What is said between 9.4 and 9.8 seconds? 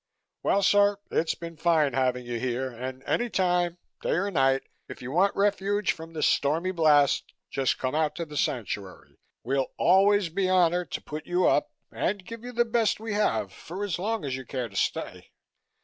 We'll